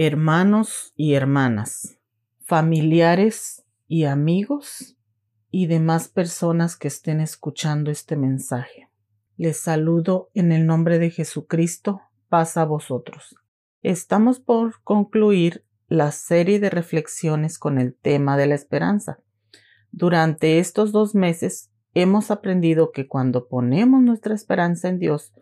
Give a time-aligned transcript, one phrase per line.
[0.00, 1.98] hermanos y hermanas,
[2.44, 4.96] familiares y amigos
[5.50, 8.88] y demás personas que estén escuchando este mensaje.
[9.36, 13.34] Les saludo en el nombre de Jesucristo, paz a vosotros.
[13.82, 19.18] Estamos por concluir la serie de reflexiones con el tema de la esperanza.
[19.90, 25.32] Durante estos dos meses hemos aprendido que cuando ponemos nuestra esperanza en Dios,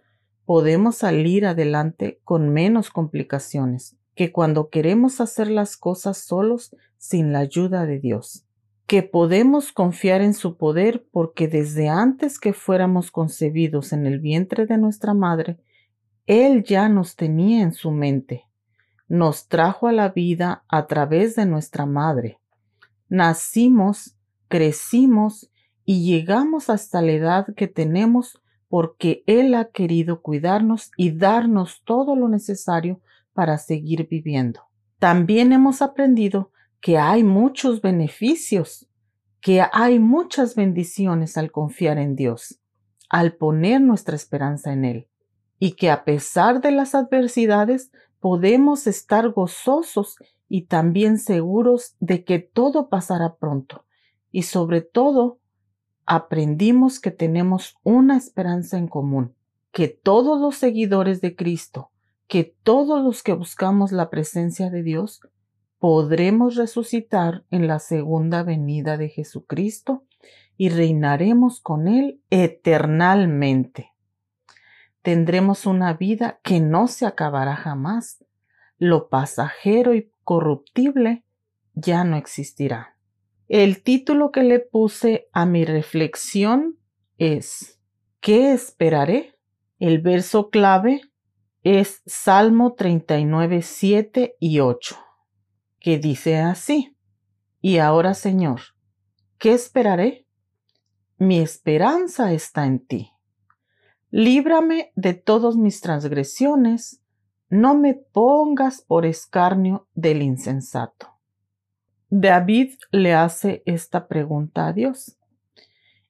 [0.46, 7.40] podemos salir adelante con menos complicaciones que cuando queremos hacer las cosas solos sin la
[7.40, 8.44] ayuda de Dios,
[8.86, 14.66] que podemos confiar en su poder porque desde antes que fuéramos concebidos en el vientre
[14.66, 15.58] de nuestra madre,
[16.26, 18.46] Él ya nos tenía en su mente,
[19.06, 22.40] nos trajo a la vida a través de nuestra madre.
[23.08, 24.16] Nacimos,
[24.48, 25.50] crecimos
[25.84, 32.16] y llegamos hasta la edad que tenemos porque Él ha querido cuidarnos y darnos todo
[32.16, 33.00] lo necesario
[33.36, 34.62] para seguir viviendo.
[34.98, 36.50] También hemos aprendido
[36.80, 38.88] que hay muchos beneficios,
[39.40, 42.60] que hay muchas bendiciones al confiar en Dios,
[43.10, 45.08] al poner nuestra esperanza en Él,
[45.58, 50.16] y que a pesar de las adversidades podemos estar gozosos
[50.48, 53.84] y también seguros de que todo pasará pronto,
[54.32, 55.38] y sobre todo
[56.06, 59.34] aprendimos que tenemos una esperanza en común,
[59.72, 61.90] que todos los seguidores de Cristo,
[62.28, 65.20] que todos los que buscamos la presencia de Dios
[65.78, 70.04] podremos resucitar en la segunda venida de Jesucristo
[70.56, 73.92] y reinaremos con Él eternalmente.
[75.02, 78.24] Tendremos una vida que no se acabará jamás.
[78.78, 81.24] Lo pasajero y corruptible
[81.74, 82.96] ya no existirá.
[83.48, 86.78] El título que le puse a mi reflexión
[87.18, 87.78] es
[88.20, 89.38] ¿Qué esperaré?
[89.78, 91.02] El verso clave
[91.68, 94.96] es Salmo 39, 7 y 8,
[95.80, 96.96] que dice así,
[97.60, 98.60] Y ahora Señor,
[99.36, 100.28] ¿qué esperaré?
[101.18, 103.10] Mi esperanza está en ti.
[104.10, 107.02] Líbrame de todas mis transgresiones,
[107.48, 111.18] no me pongas por escarnio del insensato.
[112.10, 115.18] David le hace esta pregunta a Dios.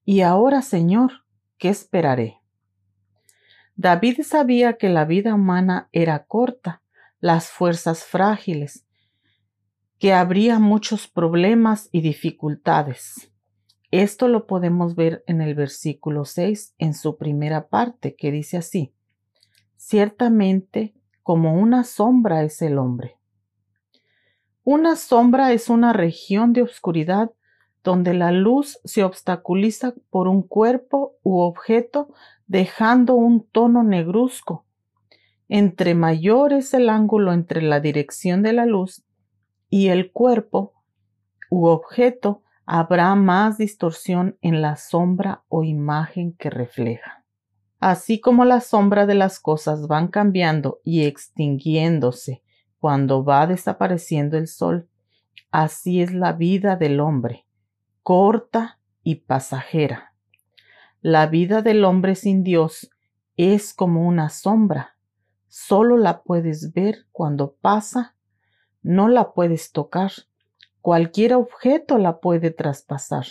[0.04, 1.24] Y ahora, Señor,
[1.56, 2.42] ¿qué esperaré?
[3.76, 6.82] David sabía que la vida humana era corta,
[7.20, 8.86] las fuerzas frágiles,
[9.98, 13.30] que habría muchos problemas y dificultades.
[13.90, 18.94] Esto lo podemos ver en el versículo 6 en su primera parte, que dice así,
[19.76, 23.18] Ciertamente como una sombra es el hombre.
[24.64, 27.30] Una sombra es una región de oscuridad
[27.84, 32.12] donde la luz se obstaculiza por un cuerpo u objeto
[32.46, 34.64] dejando un tono negruzco.
[35.48, 39.04] Entre mayor es el ángulo entre la dirección de la luz
[39.68, 40.74] y el cuerpo
[41.50, 47.24] u objeto, habrá más distorsión en la sombra o imagen que refleja.
[47.78, 52.42] Así como la sombra de las cosas van cambiando y extinguiéndose
[52.78, 54.88] cuando va desapareciendo el sol,
[55.50, 57.46] así es la vida del hombre,
[58.02, 60.15] corta y pasajera.
[61.08, 62.90] La vida del hombre sin Dios
[63.36, 64.96] es como una sombra.
[65.46, 68.16] Solo la puedes ver cuando pasa,
[68.82, 70.10] no la puedes tocar.
[70.80, 73.24] Cualquier objeto la puede traspasar.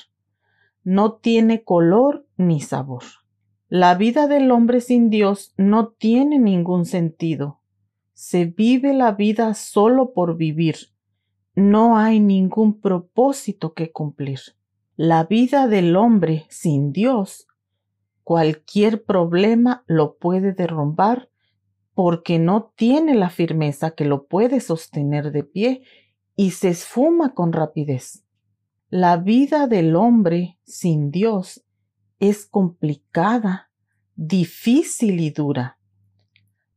[0.86, 3.04] No tiene color ni sabor.
[3.68, 7.60] La vida del hombre sin Dios no tiene ningún sentido.
[8.14, 10.78] Se vive la vida solo por vivir.
[11.56, 14.40] No hay ningún propósito que cumplir.
[14.96, 17.50] La vida del hombre sin Dios
[18.26, 21.30] Cualquier problema lo puede derrumbar
[21.94, 25.84] porque no tiene la firmeza que lo puede sostener de pie
[26.36, 28.26] y se esfuma con rapidez.
[28.90, 31.64] La vida del hombre sin Dios
[32.18, 33.70] es complicada,
[34.16, 35.78] difícil y dura.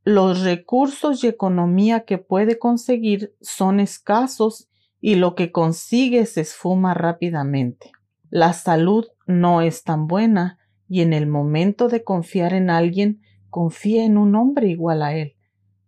[0.03, 4.69] Los recursos y economía que puede conseguir son escasos
[5.01, 7.91] y lo que consigue se esfuma rápidamente.
[8.29, 10.58] La salud no es tan buena
[10.89, 15.35] y en el momento de confiar en alguien, confía en un hombre igual a él,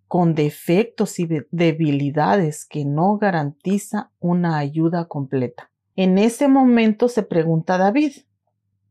[0.08, 5.72] con defectos y debilidades que no garantiza una ayuda completa.
[5.96, 8.14] En ese momento se pregunta David,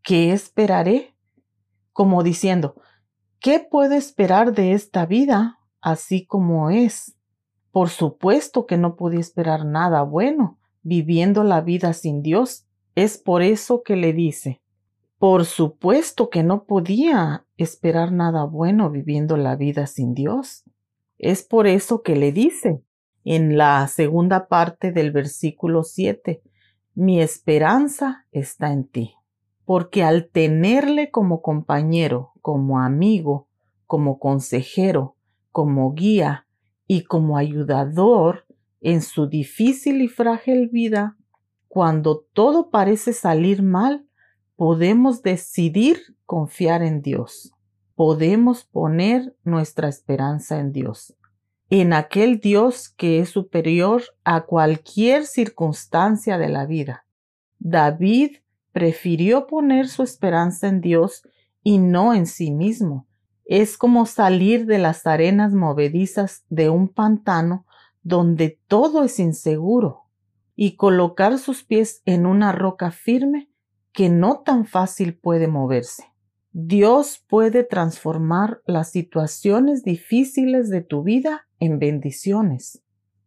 [0.02, 1.14] ¿qué esperaré?
[1.92, 2.74] Como diciendo,
[3.38, 7.16] ¿qué puedo esperar de esta vida así como es?
[7.70, 12.66] Por supuesto que no podía esperar nada bueno viviendo la vida sin Dios.
[12.94, 14.59] Es por eso que le dice,
[15.20, 20.64] por supuesto que no podía esperar nada bueno viviendo la vida sin Dios.
[21.18, 22.82] Es por eso que le dice,
[23.24, 26.40] en la segunda parte del versículo 7.
[26.94, 29.12] Mi esperanza está en ti,
[29.66, 33.46] porque al tenerle como compañero, como amigo,
[33.86, 35.16] como consejero,
[35.52, 36.46] como guía
[36.86, 38.46] y como ayudador
[38.80, 41.18] en su difícil y frágil vida,
[41.68, 44.06] cuando todo parece salir mal,
[44.60, 47.50] podemos decidir confiar en Dios.
[47.94, 51.16] Podemos poner nuestra esperanza en Dios
[51.70, 57.06] en aquel Dios que es superior a cualquier circunstancia de la vida.
[57.58, 58.32] David
[58.72, 61.26] prefirió poner su esperanza en Dios
[61.62, 63.06] y no en sí mismo.
[63.46, 67.64] Es como salir de las arenas movedizas de un pantano
[68.02, 70.02] donde todo es inseguro
[70.54, 73.49] y colocar sus pies en una roca firme
[73.92, 76.04] que no tan fácil puede moverse.
[76.52, 82.82] Dios puede transformar las situaciones difíciles de tu vida en bendiciones.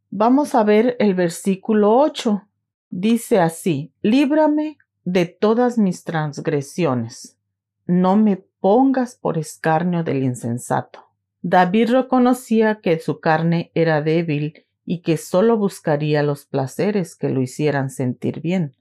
[0.10, 2.48] Vamos a ver el versículo 8.
[2.89, 7.38] Dice así, líbrame de todas mis transgresiones.
[7.86, 11.00] No me pongas por escarnio del insensato.
[11.42, 17.42] David reconocía que su carne era débil y que sólo buscaría los placeres que lo
[17.42, 18.75] hicieran sentir bien,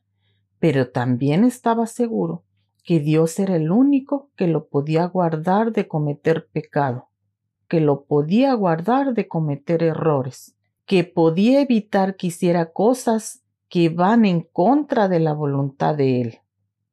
[0.62, 2.44] pero también estaba seguro
[2.84, 7.08] que Dios era el único que lo podía guardar de cometer pecado,
[7.66, 10.54] que lo podía guardar de cometer errores,
[10.86, 16.38] que podía evitar que hiciera cosas que van en contra de la voluntad de Él,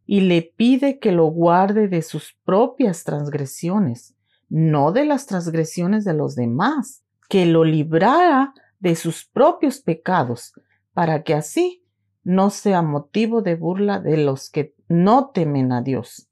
[0.07, 4.15] y le pide que lo guarde de sus propias transgresiones,
[4.49, 10.53] no de las transgresiones de los demás, que lo librara de sus propios pecados,
[10.91, 11.83] para que así
[12.29, 16.29] no sea motivo de burla de los que no temen a Dios.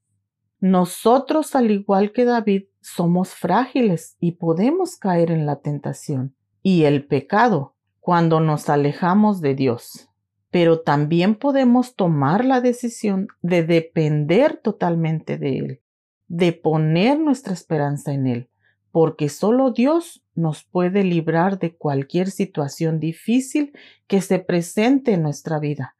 [0.60, 7.08] Nosotros, al igual que David, somos frágiles y podemos caer en la tentación y el
[7.08, 10.08] pecado cuando nos alejamos de Dios.
[10.52, 15.82] Pero también podemos tomar la decisión de depender totalmente de Él,
[16.28, 18.50] de poner nuestra esperanza en Él,
[18.98, 23.72] porque solo Dios nos puede librar de cualquier situación difícil
[24.08, 25.96] que se presente en nuestra vida,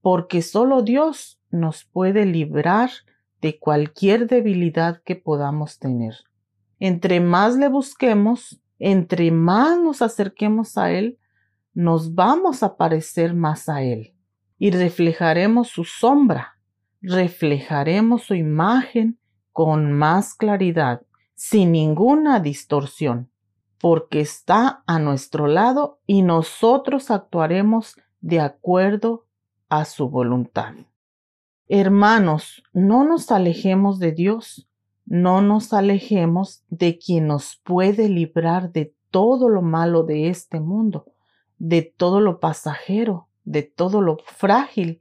[0.00, 2.90] porque solo Dios nos puede librar
[3.40, 6.14] de cualquier debilidad que podamos tener.
[6.78, 11.18] Entre más le busquemos, entre más nos acerquemos a Él,
[11.74, 14.14] nos vamos a parecer más a Él
[14.56, 16.60] y reflejaremos su sombra,
[17.02, 19.18] reflejaremos su imagen
[19.50, 21.02] con más claridad,
[21.36, 23.30] sin ninguna distorsión,
[23.78, 29.26] porque está a nuestro lado y nosotros actuaremos de acuerdo
[29.68, 30.74] a su voluntad.
[31.68, 34.68] Hermanos, no nos alejemos de Dios,
[35.04, 41.06] no nos alejemos de quien nos puede librar de todo lo malo de este mundo,
[41.58, 45.00] de todo lo pasajero, de todo lo frágil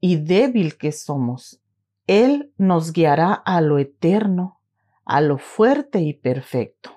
[0.00, 1.60] y débil que somos.
[2.06, 4.61] Él nos guiará a lo eterno,
[5.04, 6.90] a lo fuerte y perfecto.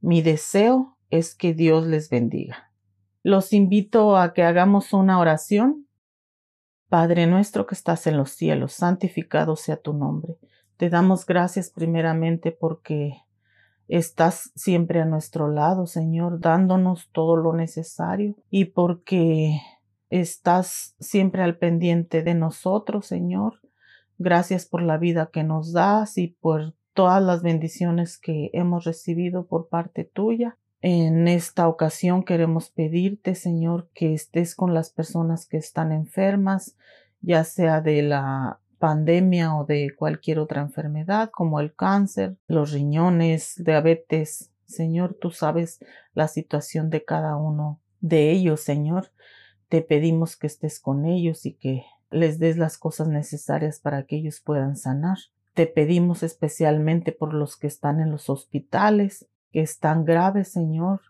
[0.00, 2.72] Mi deseo es que Dios les bendiga.
[3.22, 5.84] Los invito a que hagamos una oración
[6.94, 10.38] Padre nuestro que estás en los cielos, santificado sea tu nombre.
[10.76, 13.14] Te damos gracias primeramente porque
[13.88, 19.60] estás siempre a nuestro lado, Señor, dándonos todo lo necesario y porque
[20.08, 23.60] estás siempre al pendiente de nosotros, Señor.
[24.18, 29.46] Gracias por la vida que nos das y por todas las bendiciones que hemos recibido
[29.46, 30.56] por parte tuya.
[30.80, 36.76] En esta ocasión queremos pedirte, Señor, que estés con las personas que están enfermas,
[37.20, 43.54] ya sea de la pandemia o de cualquier otra enfermedad como el cáncer, los riñones,
[43.64, 44.52] diabetes.
[44.66, 45.80] Señor, tú sabes
[46.12, 49.10] la situación de cada uno de ellos, Señor.
[49.68, 54.16] Te pedimos que estés con ellos y que les des las cosas necesarias para que
[54.16, 55.16] ellos puedan sanar.
[55.54, 61.00] Te pedimos especialmente por los que están en los hospitales, que están graves, Señor.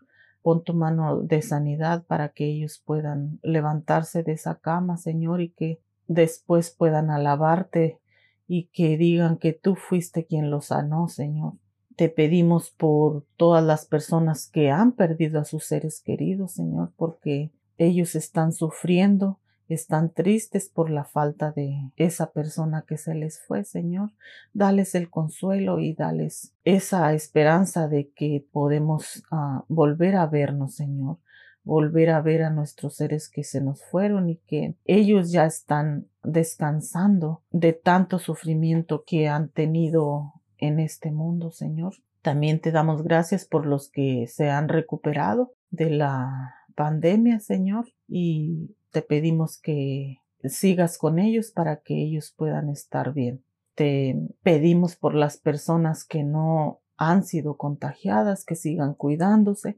[0.43, 5.49] Pon tu mano de sanidad para que ellos puedan levantarse de esa cama, Señor, y
[5.49, 7.99] que después puedan alabarte
[8.47, 11.53] y que digan que tú fuiste quien los sanó, Señor.
[11.95, 17.51] Te pedimos por todas las personas que han perdido a sus seres queridos, Señor, porque
[17.79, 19.39] ellos están sufriendo
[19.73, 24.11] están tristes por la falta de esa persona que se les fue, Señor.
[24.53, 31.17] Dales el consuelo y dales esa esperanza de que podemos ah, volver a vernos, Señor,
[31.63, 36.07] volver a ver a nuestros seres que se nos fueron y que ellos ya están
[36.23, 41.95] descansando de tanto sufrimiento que han tenido en este mundo, Señor.
[42.21, 48.75] También te damos gracias por los que se han recuperado de la pandemia, Señor, y
[48.95, 53.43] te pedimos que sigas con ellos para que ellos puedan estar bien.
[53.73, 59.77] Te pedimos por las personas que no han sido contagiadas, que sigan cuidándose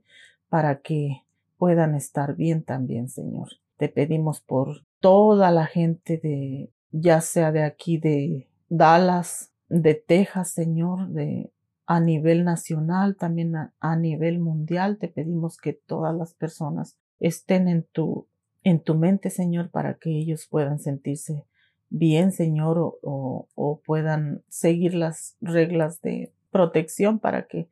[0.49, 1.23] para que
[1.57, 3.47] puedan estar bien también, Señor.
[3.77, 10.51] Te pedimos por toda la gente de, ya sea de aquí de Dallas, de Texas,
[10.51, 11.51] Señor, de
[11.87, 14.99] a nivel nacional, también a, nivel mundial.
[14.99, 18.27] Te pedimos que todas las personas estén en tu,
[18.67, 21.45] en tu mente, Señor, para que ellos puedan sentirse
[21.89, 27.69] bien, Señor, o, o puedan seguir las reglas de protección para que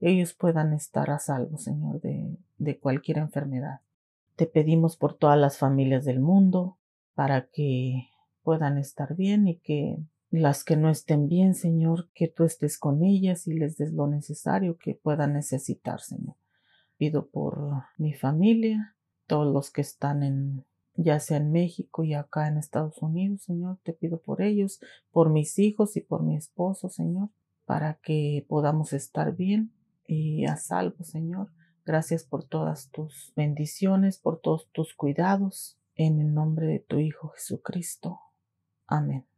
[0.00, 3.80] ellos puedan estar a salvo, Señor, de, de cualquier enfermedad.
[4.36, 6.76] Te pedimos por todas las familias del mundo
[7.14, 8.08] para que
[8.42, 9.96] puedan estar bien y que
[10.30, 14.08] las que no estén bien, Señor, que tú estés con ellas y les des lo
[14.08, 16.36] necesario que puedan necesitar, Señor.
[16.98, 18.93] Pido por mi familia,
[19.26, 20.64] todos los que están en,
[20.94, 25.30] ya sea en México y acá en Estados Unidos, Señor, te pido por ellos, por
[25.30, 27.30] mis hijos y por mi esposo, Señor,
[27.64, 29.72] para que podamos estar bien
[30.06, 31.50] y a salvo, Señor.
[31.84, 37.28] Gracias por todas tus bendiciones, por todos tus cuidados, en el nombre de tu Hijo
[37.28, 38.20] Jesucristo.
[38.86, 39.33] Amén.